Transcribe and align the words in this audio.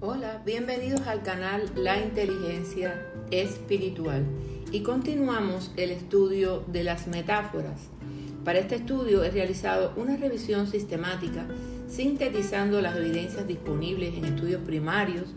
Hola, 0.00 0.42
bienvenidos 0.44 1.00
al 1.06 1.22
canal 1.22 1.70
La 1.76 1.98
Inteligencia 1.98 3.10
Espiritual 3.30 4.26
y 4.70 4.80
continuamos 4.80 5.72
el 5.78 5.92
estudio 5.92 6.62
de 6.66 6.84
las 6.84 7.06
metáforas. 7.06 7.88
Para 8.44 8.58
este 8.58 8.74
estudio 8.74 9.24
he 9.24 9.30
realizado 9.30 9.94
una 9.96 10.18
revisión 10.18 10.66
sistemática 10.66 11.46
sintetizando 11.88 12.82
las 12.82 12.96
evidencias 12.96 13.46
disponibles 13.48 14.14
en 14.14 14.26
estudios 14.26 14.60
primarios, 14.60 15.32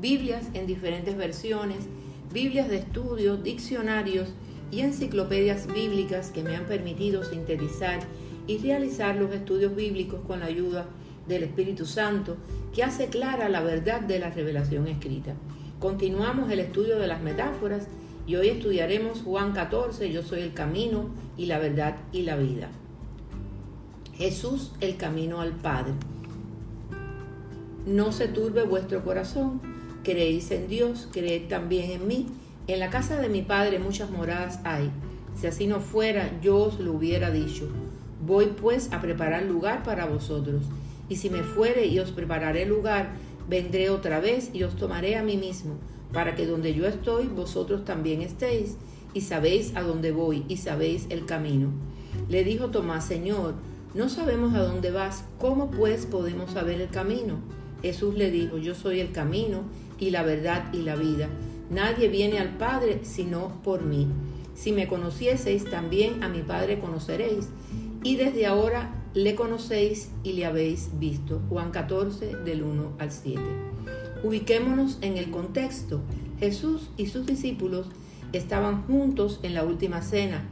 Biblias 0.00 0.46
en 0.54 0.66
diferentes 0.66 1.16
versiones, 1.16 1.86
Biblias 2.32 2.68
de 2.68 2.78
estudio, 2.78 3.36
diccionarios 3.36 4.34
y 4.70 4.80
enciclopedias 4.80 5.66
bíblicas 5.66 6.30
que 6.30 6.42
me 6.42 6.56
han 6.56 6.66
permitido 6.66 7.24
sintetizar 7.24 8.00
y 8.46 8.58
realizar 8.58 9.16
los 9.16 9.32
estudios 9.32 9.74
bíblicos 9.74 10.20
con 10.26 10.40
la 10.40 10.46
ayuda 10.46 10.86
del 11.26 11.44
Espíritu 11.44 11.86
Santo 11.86 12.36
que 12.74 12.82
hace 12.82 13.06
clara 13.06 13.48
la 13.48 13.60
verdad 13.60 14.00
de 14.00 14.18
la 14.18 14.30
revelación 14.30 14.88
escrita. 14.88 15.34
Continuamos 15.78 16.50
el 16.50 16.60
estudio 16.60 16.98
de 16.98 17.06
las 17.06 17.22
metáforas 17.22 17.86
y 18.26 18.36
hoy 18.36 18.48
estudiaremos 18.48 19.22
Juan 19.22 19.52
14, 19.52 20.10
yo 20.12 20.22
soy 20.22 20.40
el 20.40 20.52
camino 20.52 21.08
y 21.36 21.46
la 21.46 21.58
verdad 21.58 21.96
y 22.12 22.22
la 22.22 22.36
vida. 22.36 22.68
Jesús 24.16 24.72
el 24.80 24.96
camino 24.96 25.40
al 25.40 25.52
Padre. 25.52 25.94
No 27.86 28.12
se 28.12 28.28
turbe 28.28 28.64
vuestro 28.64 29.02
corazón, 29.04 29.62
creéis 30.02 30.50
en 30.50 30.68
Dios, 30.68 31.08
creed 31.12 31.48
también 31.48 31.90
en 31.92 32.06
mí. 32.08 32.26
En 32.68 32.80
la 32.80 32.90
casa 32.90 33.18
de 33.18 33.30
mi 33.30 33.40
Padre 33.40 33.78
muchas 33.78 34.10
moradas 34.10 34.60
hay. 34.62 34.90
Si 35.34 35.46
así 35.46 35.66
no 35.66 35.80
fuera, 35.80 36.38
yo 36.42 36.58
os 36.58 36.78
lo 36.78 36.92
hubiera 36.92 37.30
dicho. 37.30 37.66
Voy 38.20 38.48
pues 38.60 38.92
a 38.92 39.00
preparar 39.00 39.44
lugar 39.44 39.82
para 39.82 40.04
vosotros. 40.04 40.64
Y 41.08 41.16
si 41.16 41.30
me 41.30 41.42
fuere 41.42 41.86
y 41.86 41.98
os 41.98 42.10
prepararé 42.10 42.66
lugar, 42.66 43.12
vendré 43.48 43.88
otra 43.88 44.20
vez 44.20 44.50
y 44.52 44.64
os 44.64 44.76
tomaré 44.76 45.16
a 45.16 45.22
mí 45.22 45.38
mismo, 45.38 45.76
para 46.12 46.34
que 46.34 46.44
donde 46.44 46.74
yo 46.74 46.86
estoy, 46.86 47.28
vosotros 47.28 47.86
también 47.86 48.20
estéis, 48.20 48.76
y 49.14 49.22
sabéis 49.22 49.74
a 49.74 49.80
dónde 49.80 50.12
voy, 50.12 50.44
y 50.46 50.58
sabéis 50.58 51.06
el 51.08 51.24
camino. 51.24 51.70
Le 52.28 52.44
dijo 52.44 52.68
Tomás, 52.68 53.06
Señor, 53.06 53.54
no 53.94 54.10
sabemos 54.10 54.52
a 54.54 54.62
dónde 54.62 54.90
vas, 54.90 55.24
¿cómo 55.38 55.70
pues 55.70 56.04
podemos 56.04 56.50
saber 56.50 56.82
el 56.82 56.90
camino? 56.90 57.36
Jesús 57.80 58.14
le 58.14 58.30
dijo, 58.30 58.58
yo 58.58 58.74
soy 58.74 59.00
el 59.00 59.12
camino 59.12 59.62
y 59.98 60.10
la 60.10 60.22
verdad 60.22 60.70
y 60.74 60.82
la 60.82 60.96
vida. 60.96 61.30
Nadie 61.70 62.08
viene 62.08 62.38
al 62.38 62.56
Padre 62.56 63.00
sino 63.02 63.60
por 63.62 63.82
mí. 63.82 64.08
Si 64.54 64.72
me 64.72 64.88
conocieseis, 64.88 65.64
también 65.64 66.22
a 66.22 66.28
mi 66.28 66.42
Padre 66.42 66.80
conoceréis. 66.80 67.48
Y 68.02 68.16
desde 68.16 68.46
ahora 68.46 68.94
le 69.14 69.34
conocéis 69.34 70.10
y 70.22 70.32
le 70.32 70.46
habéis 70.46 70.90
visto. 70.98 71.40
Juan 71.48 71.70
14 71.70 72.36
del 72.44 72.62
1 72.62 72.92
al 72.98 73.10
7. 73.10 73.40
Ubiquémonos 74.24 74.98
en 75.00 75.16
el 75.16 75.30
contexto. 75.30 76.00
Jesús 76.40 76.90
y 76.96 77.06
sus 77.06 77.26
discípulos 77.26 77.86
estaban 78.32 78.84
juntos 78.86 79.40
en 79.42 79.54
la 79.54 79.64
última 79.64 80.02
cena, 80.02 80.44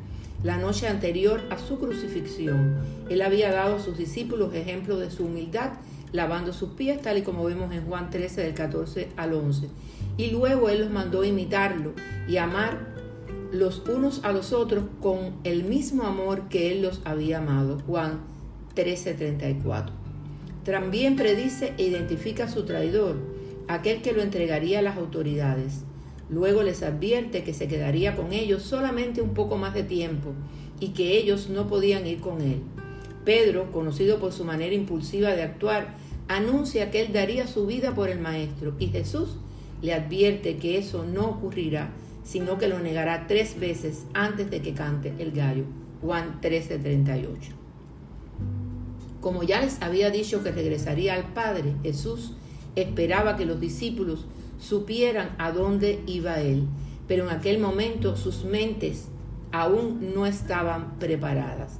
la 0.42 0.56
noche 0.56 0.89
anterior 0.89 1.42
a 1.50 1.59
su 1.59 1.78
crucifixión. 1.78 2.77
Él 3.11 3.22
había 3.22 3.53
dado 3.53 3.77
a 3.77 3.81
sus 3.81 3.97
discípulos 3.97 4.55
ejemplo 4.55 4.98
de 4.98 5.11
su 5.11 5.25
humildad, 5.25 5.72
lavando 6.12 6.53
sus 6.53 6.70
pies, 6.70 7.03
tal 7.03 7.19
y 7.19 7.22
como 7.22 7.44
vemos 7.44 7.72
en 7.72 7.84
Juan 7.87 8.11
13 8.11 8.42
del 8.42 8.55
14 8.55 9.09
al 9.17 9.34
11. 9.34 9.69
Y 10.17 10.31
luego 10.31 10.69
Él 10.69 10.81
los 10.81 10.91
mandó 10.91 11.25
imitarlo 11.25 11.92
y 12.28 12.39
amar 12.39 12.95
los 13.53 13.83
unos 13.89 14.25
a 14.25 14.33
los 14.33 14.53
otros 14.53 14.84
con 15.00 15.36
el 15.45 15.64
mismo 15.64 16.05
amor 16.05 16.48
que 16.48 16.72
Él 16.72 16.83
los 16.83 17.00
había 17.05 17.39
amado. 17.39 17.78
Juan 17.86 18.20
13:34. 18.75 19.92
También 20.64 21.17
predice 21.17 21.75
e 21.78 21.84
identifica 21.84 22.44
a 22.44 22.48
su 22.48 22.64
traidor, 22.64 23.16
aquel 23.69 24.03
que 24.03 24.12
lo 24.12 24.22
entregaría 24.22 24.81
a 24.81 24.82
las 24.82 24.97
autoridades. 24.97 25.84
Luego 26.28 26.65
les 26.65 26.82
advierte 26.82 27.44
que 27.44 27.55
se 27.55 27.69
quedaría 27.69 28.16
con 28.16 28.32
ellos 28.32 28.62
solamente 28.62 29.22
un 29.22 29.32
poco 29.32 29.59
más 29.59 29.75
de 29.75 29.84
tiempo 29.84 30.32
y 30.81 30.88
que 30.88 31.16
ellos 31.16 31.49
no 31.49 31.69
podían 31.69 32.06
ir 32.06 32.21
con 32.21 32.41
él. 32.41 32.62
Pedro, 33.25 33.71
conocido 33.71 34.19
por 34.19 34.32
su 34.32 34.44
manera 34.44 34.75
impulsiva 34.75 35.31
de 35.31 35.43
actuar, 35.43 35.94
anuncia 36.26 36.91
que 36.91 37.03
él 37.03 37.12
daría 37.12 37.47
su 37.47 37.66
vida 37.66 37.94
por 37.94 38.09
el 38.09 38.19
Maestro 38.19 38.75
y 38.81 38.88
Jesús 38.88 39.37
le 39.82 39.94
advierte 39.94 40.56
que 40.56 40.78
eso 40.78 41.04
no 41.04 41.26
ocurrirá, 41.26 41.91
sino 42.25 42.59
que 42.59 42.69
lo 42.69 42.81
negará 42.81 43.26
tres 43.26 43.59
veces 43.59 44.04
antes 44.14 44.50
de 44.50 44.60
que 44.60 44.75
cante 44.75 45.14
el 45.19 45.32
gallo. 45.32 45.64
Juan 46.03 46.41
13:38. 46.41 47.53
Como 49.20 49.42
ya 49.42 49.60
les 49.60 49.81
había 49.82 50.10
dicho 50.10 50.42
que 50.42 50.53
regresaría 50.53 51.14
al 51.14 51.32
Padre, 51.32 51.75
Jesús 51.82 52.34
esperaba 52.76 53.37
que 53.37 53.47
los 53.47 53.60
discípulos 53.60 54.26
supieran 54.59 55.34
a 55.38 55.53
dónde 55.53 56.00
iba 56.06 56.41
él, 56.41 56.66
pero 57.08 57.25
en 57.25 57.31
aquel 57.31 57.58
momento 57.58 58.16
sus 58.16 58.44
mentes 58.44 59.08
aún 59.53 60.12
no 60.14 60.26
estaban 60.26 60.98
preparadas. 60.98 61.78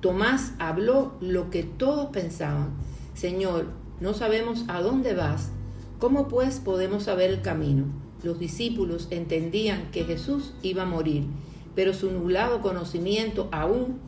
Tomás 0.00 0.52
habló 0.58 1.14
lo 1.20 1.50
que 1.50 1.62
todos 1.62 2.10
pensaban, 2.10 2.70
Señor, 3.14 3.66
no 4.00 4.12
sabemos 4.12 4.64
a 4.68 4.82
dónde 4.82 5.14
vas, 5.14 5.50
¿cómo 5.98 6.28
pues 6.28 6.60
podemos 6.60 7.04
saber 7.04 7.30
el 7.30 7.42
camino? 7.42 7.84
Los 8.22 8.38
discípulos 8.38 9.08
entendían 9.10 9.90
que 9.90 10.04
Jesús 10.04 10.52
iba 10.62 10.82
a 10.82 10.86
morir, 10.86 11.24
pero 11.74 11.94
su 11.94 12.10
nublado 12.10 12.62
conocimiento 12.62 13.48
aún 13.52 13.98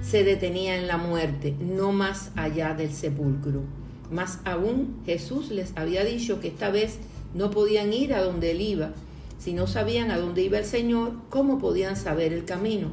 se 0.00 0.24
detenía 0.24 0.76
en 0.76 0.86
la 0.86 0.96
muerte, 0.96 1.54
no 1.60 1.92
más 1.92 2.30
allá 2.36 2.74
del 2.74 2.92
sepulcro. 2.92 3.62
Más 4.10 4.40
aún 4.44 4.96
Jesús 5.06 5.50
les 5.50 5.76
había 5.76 6.04
dicho 6.04 6.40
que 6.40 6.48
esta 6.48 6.70
vez 6.70 6.98
no 7.34 7.50
podían 7.50 7.92
ir 7.92 8.14
a 8.14 8.22
donde 8.22 8.50
él 8.50 8.60
iba. 8.60 8.90
Si 9.38 9.54
no 9.54 9.66
sabían 9.66 10.10
a 10.10 10.18
dónde 10.18 10.42
iba 10.42 10.58
el 10.58 10.64
Señor, 10.64 11.14
¿cómo 11.30 11.58
podían 11.58 11.96
saber 11.96 12.32
el 12.32 12.44
camino? 12.44 12.88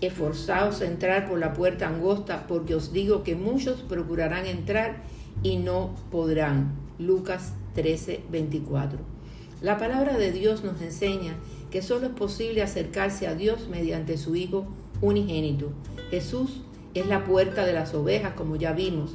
Esforzaos 0.00 0.80
a 0.80 0.86
entrar 0.86 1.28
por 1.28 1.38
la 1.38 1.52
puerta 1.52 1.86
angosta, 1.86 2.46
porque 2.48 2.74
os 2.74 2.92
digo 2.92 3.22
que 3.22 3.36
muchos 3.36 3.82
procurarán 3.82 4.46
entrar 4.46 5.02
y 5.42 5.58
no 5.58 5.94
podrán. 6.10 6.81
Lucas 7.06 7.54
13, 7.74 8.22
24. 8.30 8.98
La 9.60 9.78
palabra 9.78 10.18
de 10.18 10.32
Dios 10.32 10.64
nos 10.64 10.80
enseña 10.80 11.34
que 11.70 11.82
solo 11.82 12.06
es 12.06 12.12
posible 12.12 12.62
acercarse 12.62 13.26
a 13.26 13.34
Dios 13.34 13.68
mediante 13.68 14.18
su 14.18 14.36
Hijo 14.36 14.66
unigénito. 15.00 15.72
Jesús 16.10 16.62
es 16.94 17.06
la 17.06 17.24
puerta 17.24 17.64
de 17.64 17.72
las 17.72 17.94
ovejas, 17.94 18.34
como 18.34 18.56
ya 18.56 18.72
vimos. 18.72 19.12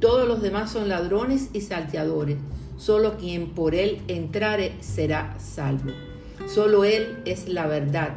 Todos 0.00 0.28
los 0.28 0.42
demás 0.42 0.70
son 0.70 0.88
ladrones 0.88 1.50
y 1.52 1.60
salteadores. 1.60 2.36
Solo 2.76 3.16
quien 3.16 3.50
por 3.50 3.74
él 3.74 4.02
entrare 4.08 4.72
será 4.80 5.38
salvo. 5.38 5.90
Solo 6.46 6.84
él 6.84 7.18
es 7.24 7.48
la 7.48 7.66
verdad. 7.66 8.16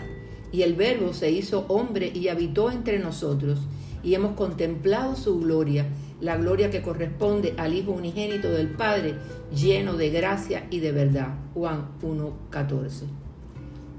Y 0.51 0.63
el 0.63 0.75
Verbo 0.75 1.13
se 1.13 1.31
hizo 1.31 1.65
hombre 1.67 2.11
y 2.13 2.27
habitó 2.27 2.71
entre 2.71 2.99
nosotros. 2.99 3.59
Y 4.03 4.13
hemos 4.15 4.33
contemplado 4.33 5.15
su 5.15 5.39
gloria, 5.39 5.85
la 6.21 6.37
gloria 6.37 6.69
que 6.69 6.81
corresponde 6.81 7.53
al 7.57 7.73
Hijo 7.73 7.91
unigénito 7.91 8.49
del 8.49 8.69
Padre, 8.69 9.15
lleno 9.53 9.95
de 9.95 10.09
gracia 10.09 10.67
y 10.69 10.79
de 10.79 10.91
verdad. 10.91 11.35
Juan 11.53 11.89
1.14. 12.01 13.03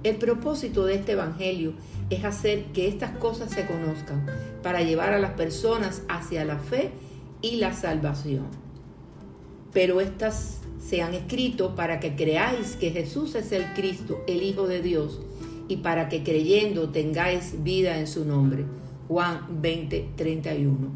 El 0.02 0.16
propósito 0.16 0.86
de 0.86 0.94
este 0.94 1.12
Evangelio 1.12 1.74
es 2.08 2.24
hacer 2.24 2.64
que 2.72 2.88
estas 2.88 3.10
cosas 3.18 3.50
se 3.50 3.66
conozcan 3.66 4.26
para 4.62 4.82
llevar 4.82 5.12
a 5.12 5.18
las 5.18 5.32
personas 5.32 6.02
hacia 6.08 6.44
la 6.44 6.58
fe 6.58 6.92
y 7.42 7.56
la 7.56 7.74
salvación. 7.74 8.46
Pero 9.72 10.00
estas 10.00 10.60
se 10.80 11.02
han 11.02 11.14
escrito 11.14 11.76
para 11.76 12.00
que 12.00 12.16
creáis 12.16 12.76
que 12.76 12.90
Jesús 12.90 13.34
es 13.34 13.52
el 13.52 13.64
Cristo, 13.74 14.22
el 14.26 14.42
Hijo 14.42 14.66
de 14.66 14.82
Dios, 14.82 15.20
y 15.68 15.76
para 15.78 16.08
que 16.08 16.24
creyendo 16.24 16.88
tengáis 16.88 17.62
vida 17.62 17.98
en 17.98 18.06
su 18.06 18.24
nombre. 18.24 18.64
Juan 19.06 19.60
20, 19.60 20.10
31. 20.16 20.88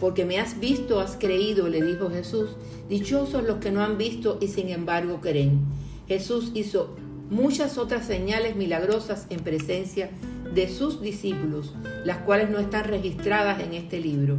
Porque 0.00 0.24
me 0.24 0.38
has 0.38 0.58
visto, 0.58 0.98
has 0.98 1.16
creído, 1.16 1.68
le 1.68 1.82
dijo 1.82 2.10
Jesús. 2.10 2.50
Dichosos 2.88 3.44
los 3.44 3.58
que 3.58 3.70
no 3.70 3.82
han 3.82 3.98
visto 3.98 4.38
y 4.40 4.48
sin 4.48 4.70
embargo 4.70 5.20
creen. 5.20 5.60
Jesús 6.08 6.50
hizo 6.54 6.96
muchas 7.30 7.78
otras 7.78 8.06
señales 8.06 8.56
milagrosas 8.56 9.26
en 9.30 9.40
presencia 9.40 10.10
de 10.54 10.68
sus 10.68 11.00
discípulos, 11.00 11.74
las 12.04 12.18
cuales 12.18 12.50
no 12.50 12.58
están 12.58 12.84
registradas 12.84 13.60
en 13.60 13.74
este 13.74 14.00
libro, 14.00 14.36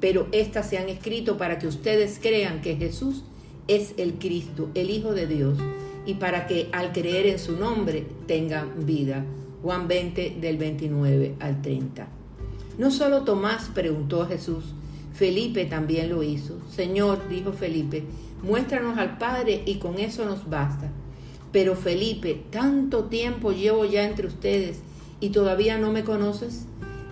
pero 0.00 0.28
éstas 0.30 0.70
se 0.70 0.78
han 0.78 0.88
escrito 0.88 1.36
para 1.36 1.58
que 1.58 1.66
ustedes 1.66 2.18
crean 2.22 2.60
que 2.60 2.76
Jesús 2.76 3.24
es 3.66 3.94
el 3.96 4.14
Cristo, 4.14 4.70
el 4.74 4.90
Hijo 4.90 5.12
de 5.12 5.26
Dios, 5.26 5.58
y 6.06 6.14
para 6.14 6.46
que 6.46 6.68
al 6.72 6.92
creer 6.92 7.26
en 7.26 7.38
su 7.38 7.56
nombre 7.56 8.06
tengan 8.26 8.86
vida. 8.86 9.24
Juan 9.62 9.88
20 9.88 10.36
del 10.40 10.56
29 10.56 11.34
al 11.40 11.60
30. 11.60 12.06
No 12.78 12.92
solo 12.92 13.22
Tomás 13.22 13.70
preguntó 13.74 14.22
a 14.22 14.26
Jesús, 14.26 14.66
Felipe 15.18 15.64
también 15.64 16.10
lo 16.10 16.22
hizo. 16.22 16.60
Señor, 16.70 17.28
dijo 17.28 17.52
Felipe, 17.52 18.04
muéstranos 18.40 18.98
al 18.98 19.18
Padre 19.18 19.64
y 19.66 19.78
con 19.78 19.98
eso 19.98 20.24
nos 20.24 20.48
basta. 20.48 20.92
Pero 21.50 21.74
Felipe, 21.74 22.44
tanto 22.50 23.06
tiempo 23.06 23.50
llevo 23.50 23.84
ya 23.84 24.04
entre 24.04 24.28
ustedes 24.28 24.78
y 25.18 25.30
todavía 25.30 25.76
no 25.76 25.90
me 25.90 26.04
conoces? 26.04 26.66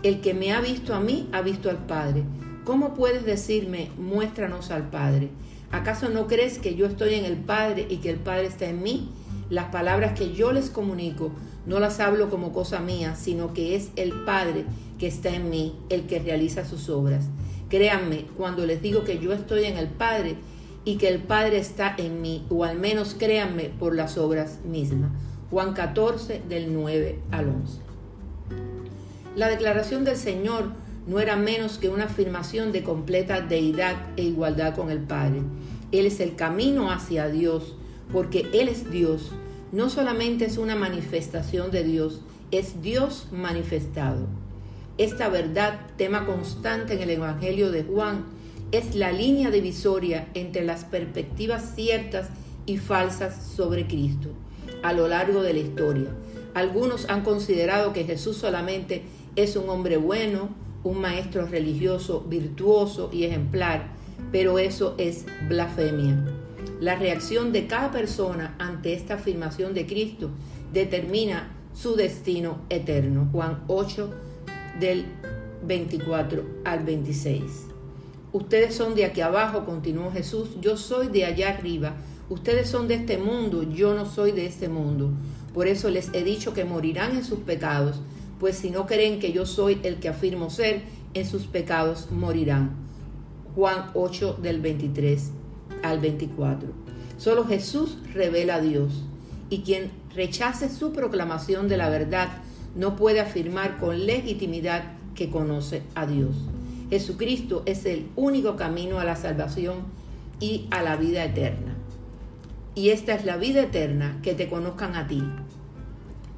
El 0.05 0.21
que 0.21 0.35
me 0.35 0.53
ha 0.53 0.61
visto 0.61 0.95
a 0.95 1.01
mí 1.01 1.29
ha 1.33 1.43
visto 1.43 1.69
al 1.69 1.85
Padre. 1.85 2.23
¿Cómo 2.65 2.95
puedes 2.95 3.27
decirme, 3.27 3.91
muéstranos 3.99 4.71
al 4.71 4.89
Padre? 4.89 5.31
¿Acaso 5.73 6.09
no 6.09 6.29
crees 6.29 6.61
que 6.61 6.77
yo 6.77 6.87
estoy 6.87 7.15
en 7.15 7.25
el 7.25 7.39
Padre 7.39 7.89
y 7.91 7.97
que 7.97 8.11
el 8.11 8.21
Padre 8.21 8.47
está 8.47 8.67
en 8.67 8.85
mí? 8.85 9.11
Las 9.51 9.73
palabras 9.73 10.17
que 10.17 10.33
yo 10.33 10.53
les 10.53 10.71
comunico 10.71 11.33
no 11.67 11.81
las 11.81 11.99
hablo 11.99 12.31
como 12.31 12.53
cosa 12.53 12.79
mía, 12.79 13.17
sino 13.17 13.53
que 13.53 13.75
es 13.75 13.91
el 13.97 14.13
Padre 14.25 14.65
que 15.01 15.09
está 15.09 15.35
en 15.35 15.51
mí 15.51 15.75
el 15.89 16.03
que 16.03 16.21
realiza 16.21 16.65
sus 16.65 16.89
obras. 16.89 17.25
Créanme 17.69 18.27
cuando 18.37 18.65
les 18.65 18.81
digo 18.81 19.05
que 19.05 19.19
yo 19.19 19.33
estoy 19.33 19.65
en 19.65 19.77
el 19.77 19.89
Padre 19.89 20.37
y 20.85 20.97
que 20.99 21.09
el 21.09 21.21
Padre 21.21 21.59
está 21.59 21.95
en 21.99 22.23
mí, 22.23 22.47
o 22.49 22.65
al 22.65 22.79
menos 22.79 23.15
créanme 23.19 23.65
por 23.65 23.95
las 23.95 24.17
obras 24.17 24.61
mismas. 24.65 25.11
Juan 25.51 25.75
14 25.75 26.43
del 26.49 26.73
9 26.73 27.21
al 27.33 27.49
11. 27.49 27.81
La 29.35 29.49
declaración 29.49 30.05
del 30.05 30.17
Señor 30.17 30.73
no 31.07 31.21
era 31.21 31.37
menos 31.37 31.79
que 31.79 31.89
una 31.89 32.05
afirmación 32.05 32.73
de 32.73 32.83
completa 32.83 33.41
deidad 33.41 33.97
e 34.17 34.23
igualdad 34.23 34.75
con 34.75 34.91
el 34.91 35.01
Padre. 35.01 35.43
Él 35.93 36.07
es 36.07 36.21
el 36.21 36.37
camino 36.37 36.91
hacia 36.91 37.29
Dios, 37.29 37.77
porque 38.13 38.47
Él 38.53 38.69
es 38.69 38.91
Dios. 38.91 39.33
No 39.73 39.91
solamente 39.91 40.45
es 40.45 40.57
una 40.57 40.75
manifestación 40.75 41.71
de 41.71 41.85
Dios, 41.85 42.23
es 42.51 42.81
Dios 42.83 43.29
manifestado. 43.33 44.27
Esta 44.99 45.29
verdad, 45.29 45.81
tema 45.99 46.25
constante 46.25 46.95
en 46.95 47.03
el 47.03 47.11
Evangelio 47.11 47.71
de 47.71 47.85
Juan, 47.85 48.25
es 48.73 48.95
la 48.95 49.13
línea 49.13 49.51
divisoria 49.51 50.29
entre 50.33 50.65
las 50.65 50.85
perspectivas 50.85 51.75
ciertas 51.75 52.29
y 52.65 52.79
falsas 52.79 53.47
sobre 53.55 53.87
Cristo 53.87 54.31
a 54.83 54.93
lo 54.93 55.07
largo 55.07 55.43
de 55.43 55.53
la 55.53 55.59
historia. 55.61 56.09
Algunos 56.55 57.09
han 57.11 57.23
considerado 57.23 57.93
que 57.93 58.05
Jesús 58.05 58.39
solamente 58.39 59.03
es 59.37 59.57
un 59.57 59.69
hombre 59.69 59.99
bueno, 59.99 60.49
un 60.83 61.01
maestro 61.01 61.47
religioso 61.47 62.25
virtuoso 62.27 63.11
y 63.13 63.25
ejemplar, 63.25 63.89
pero 64.33 64.59
eso 64.59 64.95
es 64.97 65.27
blasfemia. 65.49 66.25
La 66.81 66.97
reacción 66.97 67.53
de 67.53 67.67
cada 67.67 67.91
persona 67.91 68.55
ante 68.59 68.95
esta 68.95 69.15
afirmación 69.15 69.75
de 69.75 69.87
Cristo 69.87 70.31
determina 70.73 71.51
su 71.75 71.97
destino 71.97 72.61
eterno. 72.71 73.29
Juan 73.33 73.65
8 73.67 74.26
del 74.81 75.07
24 75.67 76.45
al 76.65 76.85
26. 76.85 77.43
Ustedes 78.33 78.75
son 78.75 78.95
de 78.95 79.05
aquí 79.05 79.21
abajo, 79.21 79.65
continuó 79.65 80.11
Jesús, 80.13 80.51
yo 80.61 80.77
soy 80.77 81.09
de 81.09 81.25
allá 81.25 81.51
arriba. 81.51 81.95
Ustedes 82.29 82.69
son 82.69 82.89
de 82.89 82.95
este 82.95 83.19
mundo, 83.19 83.63
yo 83.63 83.95
no 83.95 84.05
soy 84.05 84.33
de 84.33 84.47
este 84.47 84.69
mundo. 84.69 85.11
Por 85.55 85.69
eso 85.69 85.89
les 85.91 86.11
he 86.13 86.23
dicho 86.23 86.53
que 86.53 86.65
morirán 86.65 87.17
en 87.17 87.25
sus 87.25 87.39
pecados, 87.39 88.01
pues 88.39 88.57
si 88.57 88.71
no 88.71 88.87
creen 88.87 89.21
que 89.21 89.33
yo 89.33 89.47
soy 89.47 89.81
el 89.85 89.97
que 89.97 90.09
afirmo 90.09 90.51
ser, 90.51 90.83
en 91.15 91.25
sus 91.25 91.47
pecados 91.47 92.11
morirán. 92.11 92.73
Juan 93.55 93.91
8 93.95 94.39
del 94.43 94.61
23 94.61 95.31
al 95.83 96.01
24. 96.01 96.69
Solo 97.17 97.47
Jesús 97.47 97.97
revela 98.13 98.57
a 98.57 98.61
Dios, 98.61 99.05
y 99.49 99.61
quien 99.61 99.91
rechace 100.15 100.69
su 100.69 100.93
proclamación 100.93 101.69
de 101.69 101.79
la 101.79 101.89
verdad 101.89 102.29
no 102.77 102.95
puede 102.95 103.21
afirmar 103.21 103.79
con 103.79 104.07
legitimidad 104.07 104.93
que 105.15 105.31
conoce 105.31 105.83
a 105.95 106.07
Dios. 106.07 106.37
Jesucristo 106.91 107.63
es 107.67 107.87
el 107.87 108.09
único 108.15 108.57
camino 108.57 109.01
a 109.01 109.05
la 109.05 109.17
salvación 109.17 109.79
y 110.39 110.67
a 110.71 110.83
la 110.83 110.97
vida 110.97 111.25
eterna. 111.25 111.75
Y 112.75 112.91
esta 112.91 113.15
es 113.15 113.25
la 113.25 113.39
vida 113.39 113.63
eterna, 113.63 114.19
que 114.23 114.35
te 114.35 114.49
conozcan 114.49 114.95
a 114.95 115.09
ti, 115.09 115.23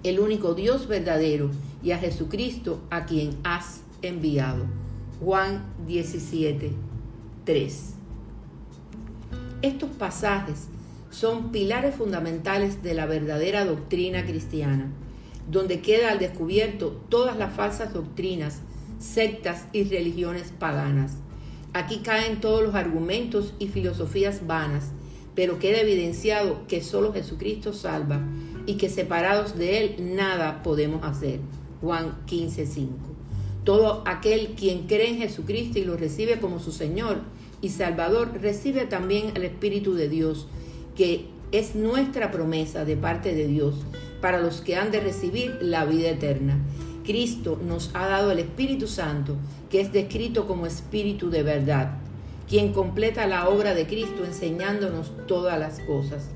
el 0.05 0.21
único 0.21 0.55
Dios 0.55 0.87
verdadero, 0.87 1.51
y 1.83 1.91
a 1.91 1.99
Jesucristo 1.99 2.81
a 2.91 3.05
quien 3.05 3.37
has 3.43 3.83
enviado. 4.03 4.65
Juan 5.21 5.65
17, 5.87 6.73
3. 7.45 7.95
Estos 9.63 9.91
pasajes 9.91 10.69
son 11.11 11.51
pilares 11.51 11.97
fundamentales 11.97 12.83
de 12.83 12.95
la 12.95 13.07
verdadera 13.07 13.65
doctrina 13.65 14.25
cristiana 14.25 14.93
donde 15.51 15.81
queda 15.81 16.11
al 16.11 16.19
descubierto 16.19 17.01
todas 17.09 17.37
las 17.37 17.55
falsas 17.55 17.93
doctrinas, 17.93 18.61
sectas 18.99 19.67
y 19.73 19.85
religiones 19.85 20.53
paganas. 20.59 21.17
Aquí 21.73 21.99
caen 21.99 22.41
todos 22.41 22.63
los 22.63 22.75
argumentos 22.75 23.55
y 23.59 23.69
filosofías 23.69 24.47
vanas, 24.47 24.91
pero 25.35 25.59
queda 25.59 25.81
evidenciado 25.81 26.67
que 26.67 26.83
solo 26.83 27.13
Jesucristo 27.13 27.73
salva 27.73 28.21
y 28.67 28.75
que 28.75 28.89
separados 28.89 29.57
de 29.57 29.79
Él 29.79 30.17
nada 30.17 30.63
podemos 30.63 31.05
hacer. 31.05 31.41
Juan 31.81 32.19
15:5. 32.27 32.89
Todo 33.65 34.03
aquel 34.07 34.55
quien 34.57 34.87
cree 34.87 35.11
en 35.11 35.19
Jesucristo 35.19 35.79
y 35.79 35.85
lo 35.85 35.97
recibe 35.97 36.41
como 36.41 36.59
su 36.59 36.73
Señor 36.73 37.21
y 37.61 37.71
Salvador, 37.71 38.39
recibe 38.41 38.87
también 38.87 39.33
el 39.35 39.45
Espíritu 39.45 39.95
de 39.95 40.09
Dios, 40.09 40.47
que 40.97 41.27
es 41.53 41.75
nuestra 41.75 42.31
promesa 42.31 42.85
de 42.85 42.97
parte 42.97 43.35
de 43.35 43.47
Dios 43.47 43.75
para 44.21 44.41
los 44.41 44.61
que 44.61 44.77
han 44.77 44.91
de 44.91 45.01
recibir 45.01 45.59
la 45.61 45.85
vida 45.85 46.11
eterna. 46.11 46.59
Cristo 47.05 47.59
nos 47.63 47.91
ha 47.95 48.07
dado 48.07 48.31
el 48.31 48.39
Espíritu 48.39 48.87
Santo, 48.87 49.37
que 49.71 49.81
es 49.81 49.93
descrito 49.93 50.47
como 50.47 50.67
Espíritu 50.67 51.31
de 51.31 51.43
verdad, 51.43 51.99
quien 52.49 52.73
completa 52.73 53.27
la 53.27 53.49
obra 53.49 53.75
de 53.75 53.87
Cristo 53.87 54.25
enseñándonos 54.25 55.13
todas 55.27 55.59
las 55.59 55.81
cosas. 55.81 56.29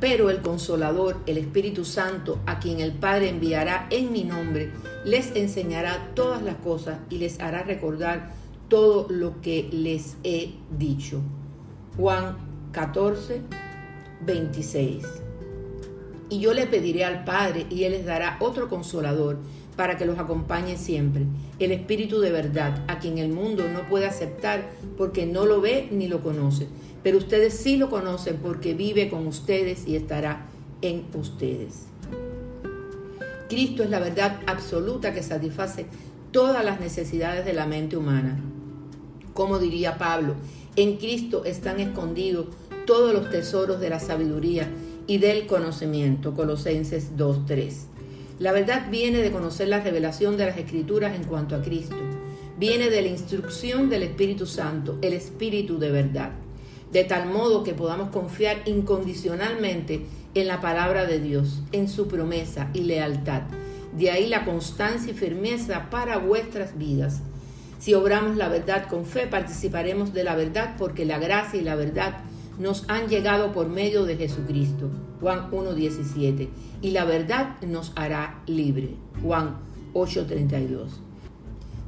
Pero 0.00 0.30
el 0.30 0.40
consolador, 0.40 1.18
el 1.26 1.36
Espíritu 1.36 1.84
Santo, 1.84 2.38
a 2.46 2.58
quien 2.58 2.80
el 2.80 2.92
Padre 2.92 3.28
enviará 3.28 3.86
en 3.90 4.12
mi 4.12 4.24
nombre, 4.24 4.72
les 5.04 5.36
enseñará 5.36 6.12
todas 6.14 6.42
las 6.42 6.56
cosas 6.56 6.98
y 7.10 7.18
les 7.18 7.38
hará 7.38 7.62
recordar 7.62 8.32
todo 8.68 9.06
lo 9.10 9.40
que 9.42 9.68
les 9.72 10.16
he 10.24 10.54
dicho. 10.78 11.20
Juan 11.96 12.38
14, 12.72 13.42
26. 14.24 15.04
Y 16.28 16.38
yo 16.38 16.54
le 16.54 16.66
pediré 16.66 17.04
al 17.04 17.24
Padre 17.24 17.66
y 17.70 17.84
Él 17.84 17.92
les 17.92 18.06
dará 18.06 18.36
otro 18.40 18.68
consolador 18.68 19.38
para 19.76 19.96
que 19.96 20.04
los 20.04 20.18
acompañe 20.18 20.76
siempre, 20.76 21.24
el 21.58 21.72
Espíritu 21.72 22.20
de 22.20 22.30
verdad, 22.30 22.84
a 22.86 22.98
quien 22.98 23.18
el 23.18 23.30
mundo 23.30 23.68
no 23.68 23.88
puede 23.88 24.06
aceptar 24.06 24.68
porque 24.98 25.26
no 25.26 25.46
lo 25.46 25.60
ve 25.60 25.88
ni 25.90 26.06
lo 26.06 26.22
conoce, 26.22 26.68
pero 27.02 27.18
ustedes 27.18 27.54
sí 27.54 27.76
lo 27.76 27.88
conocen 27.88 28.36
porque 28.42 28.74
vive 28.74 29.08
con 29.08 29.26
ustedes 29.26 29.88
y 29.88 29.96
estará 29.96 30.46
en 30.82 31.06
ustedes. 31.14 31.86
Cristo 33.48 33.82
es 33.82 33.90
la 33.90 33.98
verdad 33.98 34.40
absoluta 34.46 35.12
que 35.12 35.22
satisface 35.22 35.86
todas 36.30 36.64
las 36.64 36.78
necesidades 36.78 37.44
de 37.44 37.52
la 37.52 37.66
mente 37.66 37.96
humana. 37.96 38.38
Como 39.34 39.58
diría 39.58 39.98
Pablo, 39.98 40.34
en 40.76 40.96
Cristo 40.96 41.44
están 41.44 41.80
escondidos 41.80 42.46
todos 42.86 43.12
los 43.12 43.30
tesoros 43.30 43.80
de 43.80 43.90
la 43.90 44.00
sabiduría 44.00 44.70
y 45.06 45.18
del 45.18 45.46
conocimiento. 45.46 46.34
Colosenses 46.34 47.16
2.3. 47.16 47.72
La 48.38 48.52
verdad 48.52 48.88
viene 48.90 49.18
de 49.18 49.30
conocer 49.30 49.68
la 49.68 49.80
revelación 49.80 50.36
de 50.36 50.46
las 50.46 50.56
escrituras 50.56 51.14
en 51.14 51.24
cuanto 51.24 51.54
a 51.54 51.62
Cristo. 51.62 51.96
Viene 52.58 52.90
de 52.90 53.02
la 53.02 53.08
instrucción 53.08 53.88
del 53.88 54.02
Espíritu 54.02 54.46
Santo, 54.46 54.98
el 55.02 55.12
Espíritu 55.12 55.78
de 55.78 55.90
verdad. 55.90 56.30
De 56.92 57.04
tal 57.04 57.28
modo 57.28 57.64
que 57.64 57.74
podamos 57.74 58.10
confiar 58.10 58.62
incondicionalmente 58.66 60.06
en 60.34 60.46
la 60.46 60.60
palabra 60.60 61.06
de 61.06 61.20
Dios, 61.20 61.62
en 61.72 61.88
su 61.88 62.08
promesa 62.08 62.70
y 62.72 62.80
lealtad. 62.80 63.42
De 63.96 64.10
ahí 64.10 64.26
la 64.26 64.44
constancia 64.44 65.12
y 65.12 65.14
firmeza 65.14 65.90
para 65.90 66.18
vuestras 66.18 66.78
vidas. 66.78 67.22
Si 67.80 67.94
obramos 67.94 68.36
la 68.36 68.50
verdad 68.50 68.88
con 68.88 69.06
fe, 69.06 69.26
participaremos 69.26 70.12
de 70.12 70.22
la 70.22 70.36
verdad 70.36 70.76
porque 70.76 71.06
la 71.06 71.18
gracia 71.18 71.58
y 71.58 71.64
la 71.64 71.76
verdad 71.76 72.18
nos 72.58 72.84
han 72.88 73.08
llegado 73.08 73.52
por 73.52 73.70
medio 73.70 74.04
de 74.04 74.18
Jesucristo. 74.18 74.90
Juan 75.18 75.50
1.17. 75.50 76.48
Y 76.82 76.90
la 76.90 77.06
verdad 77.06 77.58
nos 77.62 77.92
hará 77.96 78.42
libre. 78.46 78.96
Juan 79.22 79.56
8.32. 79.94 80.88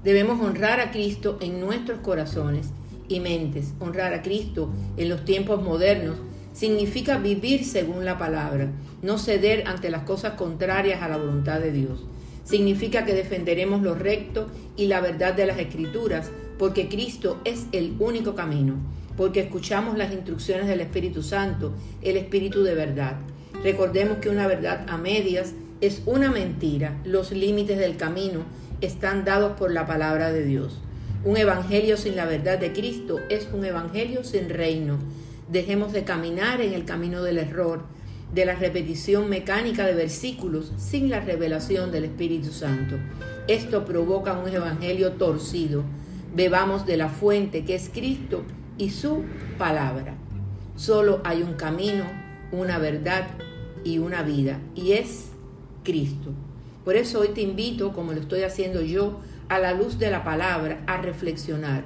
Debemos 0.02 0.40
honrar 0.40 0.80
a 0.80 0.90
Cristo 0.92 1.36
en 1.42 1.60
nuestros 1.60 2.00
corazones 2.00 2.70
y 3.06 3.20
mentes. 3.20 3.74
Honrar 3.78 4.14
a 4.14 4.22
Cristo 4.22 4.70
en 4.96 5.10
los 5.10 5.26
tiempos 5.26 5.62
modernos 5.62 6.16
significa 6.54 7.18
vivir 7.18 7.66
según 7.66 8.06
la 8.06 8.16
palabra, 8.16 8.70
no 9.02 9.18
ceder 9.18 9.66
ante 9.66 9.90
las 9.90 10.04
cosas 10.04 10.34
contrarias 10.34 11.02
a 11.02 11.08
la 11.08 11.18
voluntad 11.18 11.60
de 11.60 11.72
Dios. 11.72 12.06
Significa 12.44 13.04
que 13.04 13.14
defenderemos 13.14 13.82
lo 13.82 13.94
recto 13.94 14.48
y 14.76 14.86
la 14.86 15.00
verdad 15.00 15.34
de 15.34 15.46
las 15.46 15.58
escrituras, 15.58 16.30
porque 16.58 16.88
Cristo 16.88 17.40
es 17.44 17.66
el 17.72 17.94
único 17.98 18.34
camino 18.34 18.76
porque 19.16 19.40
escuchamos 19.40 19.96
las 19.96 20.12
instrucciones 20.12 20.66
del 20.66 20.80
Espíritu 20.80 21.22
Santo, 21.22 21.72
el 22.02 22.16
Espíritu 22.16 22.62
de 22.62 22.74
verdad. 22.74 23.16
Recordemos 23.62 24.18
que 24.18 24.30
una 24.30 24.46
verdad 24.46 24.86
a 24.88 24.96
medias 24.96 25.52
es 25.80 26.02
una 26.06 26.30
mentira. 26.30 26.98
Los 27.04 27.32
límites 27.32 27.78
del 27.78 27.96
camino 27.96 28.40
están 28.80 29.24
dados 29.24 29.56
por 29.58 29.70
la 29.70 29.86
palabra 29.86 30.32
de 30.32 30.44
Dios. 30.44 30.78
Un 31.24 31.36
evangelio 31.36 31.96
sin 31.96 32.16
la 32.16 32.24
verdad 32.24 32.58
de 32.58 32.72
Cristo 32.72 33.20
es 33.28 33.48
un 33.52 33.64
evangelio 33.64 34.24
sin 34.24 34.48
reino. 34.48 34.98
Dejemos 35.48 35.92
de 35.92 36.04
caminar 36.04 36.60
en 36.60 36.72
el 36.72 36.84
camino 36.84 37.22
del 37.22 37.38
error. 37.38 37.84
De 38.32 38.46
la 38.46 38.54
repetición 38.54 39.28
mecánica 39.28 39.86
de 39.86 39.94
versículos 39.94 40.72
sin 40.78 41.10
la 41.10 41.20
revelación 41.20 41.92
del 41.92 42.04
Espíritu 42.04 42.50
Santo. 42.50 42.96
Esto 43.46 43.84
provoca 43.84 44.32
un 44.32 44.48
evangelio 44.48 45.12
torcido. 45.12 45.84
Bebamos 46.34 46.86
de 46.86 46.96
la 46.96 47.08
fuente 47.08 47.64
que 47.64 47.74
es 47.74 47.90
Cristo 47.92 48.42
y 48.78 48.90
su 48.90 49.24
palabra. 49.58 50.14
Solo 50.76 51.20
hay 51.24 51.42
un 51.42 51.54
camino, 51.54 52.04
una 52.50 52.78
verdad 52.78 53.28
y 53.84 53.98
una 53.98 54.22
vida, 54.22 54.60
y 54.74 54.92
es 54.92 55.28
Cristo. 55.84 56.32
Por 56.84 56.96
eso 56.96 57.20
hoy 57.20 57.28
te 57.28 57.42
invito, 57.42 57.92
como 57.92 58.12
lo 58.12 58.20
estoy 58.20 58.42
haciendo 58.42 58.80
yo, 58.80 59.20
a 59.48 59.58
la 59.58 59.72
luz 59.74 59.98
de 59.98 60.10
la 60.10 60.24
palabra, 60.24 60.82
a 60.86 60.96
reflexionar 60.96 61.84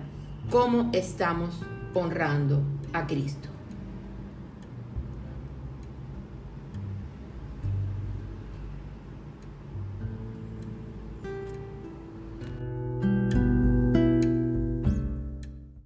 cómo 0.51 0.91
estamos 0.93 1.61
honrando 1.95 2.63
a 2.93 3.07
Cristo. 3.07 3.56